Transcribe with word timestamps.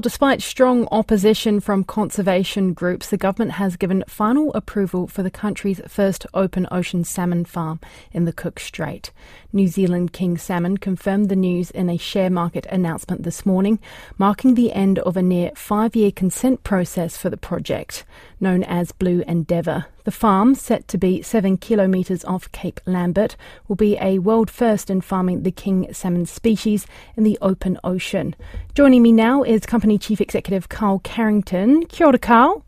Despite 0.00 0.42
strong 0.42 0.86
opposition 0.92 1.58
from 1.58 1.82
conservation 1.82 2.72
groups, 2.72 3.10
the 3.10 3.16
government 3.16 3.54
has 3.54 3.74
given 3.76 4.04
final 4.06 4.54
approval 4.54 5.08
for 5.08 5.24
the 5.24 5.30
country's 5.30 5.80
first 5.88 6.24
open 6.32 6.68
ocean 6.70 7.02
salmon 7.02 7.44
farm 7.44 7.80
in 8.12 8.24
the 8.24 8.32
Cook 8.32 8.60
Strait. 8.60 9.10
New 9.52 9.66
Zealand 9.66 10.12
King 10.12 10.38
Salmon 10.38 10.76
confirmed 10.76 11.28
the 11.28 11.34
news 11.34 11.72
in 11.72 11.90
a 11.90 11.96
share 11.96 12.30
market 12.30 12.64
announcement 12.66 13.24
this 13.24 13.44
morning, 13.44 13.80
marking 14.18 14.54
the 14.54 14.72
end 14.72 15.00
of 15.00 15.16
a 15.16 15.22
near 15.22 15.50
five 15.56 15.96
year 15.96 16.12
consent 16.12 16.62
process 16.62 17.16
for 17.16 17.28
the 17.28 17.36
project, 17.36 18.04
known 18.38 18.62
as 18.62 18.92
Blue 18.92 19.24
Endeavour. 19.26 19.86
The 20.08 20.12
farm, 20.12 20.54
set 20.54 20.88
to 20.88 20.96
be 20.96 21.20
seven 21.20 21.58
kilometres 21.58 22.24
off 22.24 22.50
Cape 22.50 22.80
Lambert, 22.86 23.36
will 23.68 23.76
be 23.76 23.98
a 24.00 24.20
world 24.20 24.50
first 24.50 24.88
in 24.88 25.02
farming 25.02 25.42
the 25.42 25.50
king 25.50 25.92
salmon 25.92 26.24
species 26.24 26.86
in 27.14 27.24
the 27.24 27.36
open 27.42 27.78
ocean. 27.84 28.34
Joining 28.72 29.02
me 29.02 29.12
now 29.12 29.42
is 29.42 29.66
Company 29.66 29.98
Chief 29.98 30.18
Executive 30.18 30.70
Carl 30.70 31.00
Carrington. 31.00 31.84
Kia 31.84 32.06
ora, 32.06 32.18
Carl. 32.18 32.64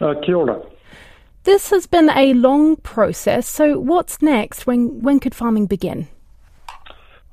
Uh, 0.00 0.14
kia 0.24 0.36
ora. 0.36 0.62
This 1.42 1.70
has 1.70 1.88
been 1.88 2.08
a 2.10 2.34
long 2.34 2.76
process, 2.76 3.48
so 3.48 3.76
what's 3.80 4.22
next? 4.22 4.64
When, 4.64 5.02
when 5.02 5.18
could 5.18 5.34
farming 5.34 5.66
begin? 5.66 6.06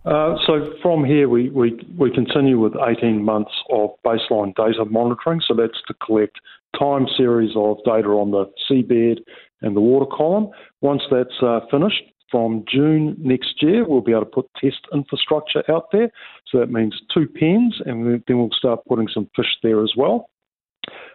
Uh, 0.07 0.37
so 0.45 0.71
from 0.81 1.03
here, 1.03 1.27
we, 1.27 1.49
we, 1.49 1.85
we 1.97 2.09
continue 2.09 2.57
with 2.57 2.73
18 2.75 3.21
months 3.21 3.51
of 3.71 3.89
baseline 4.05 4.55
data 4.55 4.85
monitoring. 4.85 5.41
So 5.45 5.53
that's 5.53 5.81
to 5.87 5.93
collect 5.95 6.39
time 6.79 7.07
series 7.17 7.51
of 7.57 7.77
data 7.83 8.07
on 8.07 8.31
the 8.31 8.45
seabed 8.69 9.17
and 9.61 9.75
the 9.75 9.81
water 9.81 10.05
column. 10.05 10.49
Once 10.79 11.01
that's 11.11 11.41
uh, 11.41 11.59
finished, 11.69 12.03
from 12.31 12.63
June 12.69 13.15
next 13.19 13.61
year, 13.61 13.87
we'll 13.87 14.01
be 14.01 14.11
able 14.11 14.25
to 14.25 14.27
put 14.27 14.49
test 14.59 14.79
infrastructure 14.93 15.63
out 15.69 15.85
there. 15.91 16.09
So 16.51 16.59
that 16.59 16.69
means 16.69 16.93
two 17.13 17.27
pens, 17.27 17.81
and 17.85 18.21
then 18.27 18.37
we'll 18.37 18.49
start 18.51 18.81
putting 18.87 19.07
some 19.13 19.29
fish 19.35 19.57
there 19.63 19.81
as 19.81 19.93
well. 19.95 20.29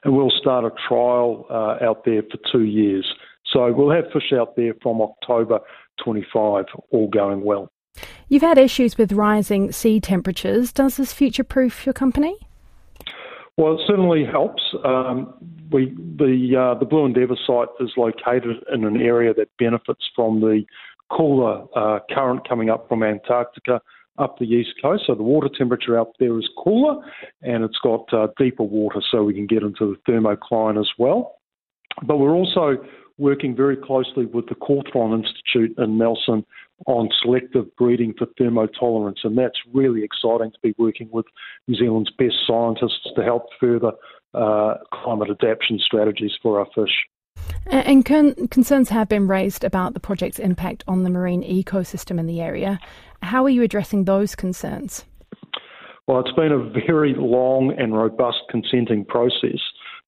And 0.04 0.14
we'll 0.14 0.30
start 0.30 0.64
a 0.64 0.70
trial 0.88 1.46
uh, 1.50 1.84
out 1.84 2.04
there 2.04 2.22
for 2.22 2.38
two 2.50 2.64
years. 2.64 3.06
So 3.52 3.72
we'll 3.72 3.94
have 3.94 4.04
fish 4.12 4.32
out 4.32 4.56
there 4.56 4.74
from 4.82 5.00
October 5.00 5.60
25, 6.02 6.64
all 6.90 7.08
going 7.08 7.44
well. 7.44 7.70
You've 8.32 8.40
had 8.40 8.56
issues 8.56 8.96
with 8.96 9.12
rising 9.12 9.72
sea 9.72 10.00
temperatures. 10.00 10.72
Does 10.72 10.96
this 10.96 11.12
future 11.12 11.44
proof 11.44 11.84
your 11.84 11.92
company? 11.92 12.34
Well, 13.58 13.74
it 13.74 13.82
certainly 13.86 14.24
helps. 14.24 14.62
Um, 14.86 15.34
we, 15.70 15.94
the 16.16 16.56
uh, 16.58 16.78
the 16.78 16.86
Blue 16.86 17.04
Endeavour 17.04 17.36
site 17.46 17.68
is 17.78 17.90
located 17.98 18.64
in 18.72 18.86
an 18.86 18.96
area 19.02 19.34
that 19.34 19.48
benefits 19.58 20.00
from 20.16 20.40
the 20.40 20.64
cooler 21.10 21.66
uh, 21.76 21.98
current 22.14 22.48
coming 22.48 22.70
up 22.70 22.88
from 22.88 23.02
Antarctica 23.02 23.82
up 24.16 24.38
the 24.38 24.46
east 24.46 24.70
coast. 24.80 25.02
So 25.08 25.14
the 25.14 25.22
water 25.22 25.50
temperature 25.54 25.98
out 25.98 26.14
there 26.18 26.38
is 26.38 26.48
cooler, 26.56 27.04
and 27.42 27.62
it's 27.62 27.78
got 27.82 28.10
uh, 28.14 28.28
deeper 28.38 28.62
water, 28.62 29.02
so 29.10 29.24
we 29.24 29.34
can 29.34 29.46
get 29.46 29.62
into 29.62 29.94
the 29.94 30.10
thermocline 30.10 30.80
as 30.80 30.88
well. 30.96 31.34
But 32.06 32.16
we're 32.16 32.32
also 32.32 32.82
working 33.18 33.54
very 33.54 33.76
closely 33.76 34.26
with 34.26 34.48
the 34.48 34.54
Cawthron 34.54 35.24
Institute 35.24 35.76
in 35.78 35.98
Nelson 35.98 36.44
on 36.86 37.08
selective 37.22 37.74
breeding 37.76 38.14
for 38.18 38.26
thermotolerance, 38.40 39.24
and 39.24 39.38
that's 39.38 39.58
really 39.72 40.02
exciting 40.02 40.50
to 40.50 40.58
be 40.62 40.74
working 40.78 41.08
with 41.12 41.26
New 41.68 41.76
Zealand's 41.76 42.10
best 42.10 42.34
scientists 42.46 43.08
to 43.14 43.22
help 43.22 43.44
further 43.60 43.92
uh, 44.34 44.74
climate 44.92 45.30
adaptation 45.30 45.78
strategies 45.78 46.32
for 46.42 46.58
our 46.58 46.66
fish. 46.74 47.06
And 47.66 48.04
con- 48.04 48.48
concerns 48.48 48.88
have 48.88 49.08
been 49.08 49.28
raised 49.28 49.62
about 49.62 49.94
the 49.94 50.00
project's 50.00 50.38
impact 50.38 50.82
on 50.88 51.04
the 51.04 51.10
marine 51.10 51.42
ecosystem 51.42 52.18
in 52.18 52.26
the 52.26 52.40
area. 52.40 52.80
How 53.22 53.44
are 53.44 53.50
you 53.50 53.62
addressing 53.62 54.04
those 54.04 54.34
concerns? 54.34 55.04
Well, 56.06 56.20
it's 56.20 56.32
been 56.32 56.50
a 56.50 56.58
very 56.86 57.14
long 57.16 57.72
and 57.78 57.96
robust 57.96 58.38
consenting 58.50 59.04
process 59.04 59.60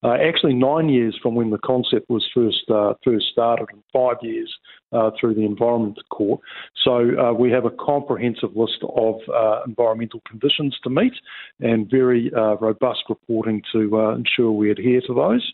uh, 0.04 0.16
actually 0.22 0.54
nine 0.54 0.88
years 0.88 1.18
from 1.22 1.34
when 1.34 1.50
the 1.50 1.58
concept 1.58 2.08
was 2.08 2.24
first 2.34 2.64
uh, 2.70 2.94
first 3.02 3.26
started, 3.32 3.66
and 3.72 3.82
five 3.92 4.16
years 4.22 4.54
uh, 4.92 5.10
through 5.18 5.34
the 5.34 5.44
Environment 5.44 5.98
Court. 6.10 6.40
So 6.84 7.18
uh, 7.18 7.32
we 7.32 7.50
have 7.50 7.64
a 7.64 7.70
comprehensive 7.70 8.54
list 8.54 8.78
of 8.96 9.16
uh, 9.34 9.62
environmental 9.66 10.20
conditions 10.28 10.76
to 10.84 10.90
meet, 10.90 11.14
and 11.60 11.90
very 11.90 12.30
uh, 12.36 12.56
robust 12.56 13.04
reporting 13.08 13.62
to 13.72 13.98
ensure 14.10 14.52
we 14.52 14.70
adhere 14.70 15.00
to 15.06 15.14
those. 15.14 15.52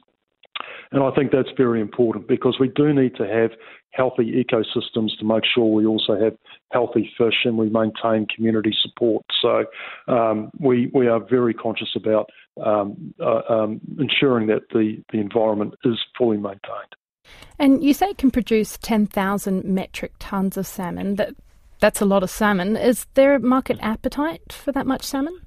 And 0.92 1.02
I 1.04 1.10
think 1.12 1.30
that's 1.30 1.50
very 1.56 1.80
important 1.80 2.26
because 2.26 2.56
we 2.58 2.68
do 2.68 2.92
need 2.92 3.14
to 3.16 3.26
have 3.26 3.52
healthy 3.92 4.44
ecosystems 4.44 5.16
to 5.18 5.24
make 5.24 5.44
sure 5.44 5.64
we 5.64 5.86
also 5.86 6.18
have 6.18 6.36
healthy 6.72 7.10
fish 7.16 7.44
and 7.44 7.56
we 7.56 7.68
maintain 7.68 8.26
community 8.34 8.74
support. 8.82 9.24
So 9.40 9.64
um, 10.08 10.50
we 10.58 10.90
we 10.92 11.06
are 11.06 11.20
very 11.20 11.54
conscious 11.54 11.90
about 11.94 12.28
um, 12.64 13.14
uh, 13.20 13.42
um, 13.48 13.80
ensuring 13.98 14.48
that 14.48 14.62
the, 14.70 15.02
the 15.12 15.18
environment 15.18 15.74
is 15.84 15.98
fully 16.16 16.36
maintained. 16.36 16.94
And 17.58 17.82
you 17.84 17.94
say 17.94 18.10
it 18.10 18.18
can 18.18 18.30
produce 18.30 18.78
10,000 18.78 19.64
metric 19.64 20.18
tonnes 20.18 20.56
of 20.56 20.66
salmon. 20.66 21.16
That 21.16 21.34
that's 21.78 22.00
a 22.00 22.04
lot 22.04 22.22
of 22.22 22.30
salmon. 22.30 22.76
Is 22.76 23.06
there 23.14 23.34
a 23.34 23.40
market 23.40 23.78
appetite 23.80 24.52
for 24.52 24.70
that 24.72 24.86
much 24.86 25.02
salmon? 25.02 25.40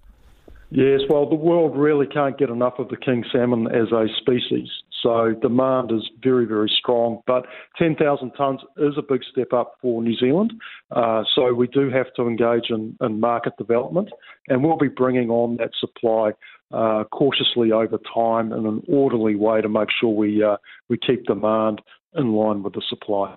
Yes, 0.75 1.01
well, 1.07 1.29
the 1.29 1.35
world 1.35 1.77
really 1.77 2.07
can't 2.07 2.35
get 2.35 2.49
enough 2.49 2.79
of 2.79 2.89
the 2.89 2.97
king 2.97 3.23
salmon 3.31 3.67
as 3.67 3.91
a 3.91 4.07
species. 4.17 4.67
So 5.03 5.35
demand 5.39 5.91
is 5.91 6.09
very, 6.23 6.45
very 6.45 6.71
strong. 6.79 7.21
But 7.27 7.45
10,000 7.77 8.31
tonnes 8.31 8.57
is 8.77 8.95
a 8.97 9.03
big 9.07 9.21
step 9.31 9.53
up 9.53 9.75
for 9.79 10.01
New 10.01 10.17
Zealand. 10.17 10.51
Uh, 10.89 11.25
so 11.35 11.53
we 11.53 11.67
do 11.67 11.91
have 11.91 12.07
to 12.15 12.23
engage 12.23 12.71
in, 12.71 12.97
in, 13.01 13.19
market 13.19 13.53
development, 13.59 14.09
and 14.47 14.63
we'll 14.63 14.77
be 14.77 14.87
bringing 14.87 15.29
on 15.29 15.57
that 15.57 15.69
supply 15.79 16.31
uh, 16.71 17.03
cautiously 17.11 17.71
over 17.71 17.99
time 18.11 18.51
in 18.51 18.65
an 18.65 18.81
orderly 18.87 19.35
way 19.35 19.61
to 19.61 19.69
make 19.69 19.89
sure 20.01 20.09
we 20.09 20.43
uh, 20.43 20.57
we 20.89 20.97
keep 20.97 21.25
demand 21.25 21.83
in 22.15 22.33
line 22.33 22.63
with 22.63 22.73
the 22.73 22.81
supply. 22.89 23.35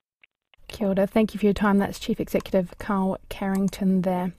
Kia 0.69 0.89
ora. 0.89 1.07
Thank 1.07 1.35
you 1.35 1.41
for 1.41 1.45
your 1.45 1.53
time. 1.53 1.77
That's 1.77 1.99
Chief 1.99 2.19
Executive 2.19 2.79
Carl 2.79 3.19
Carrington 3.29 4.03
there. 4.03 4.33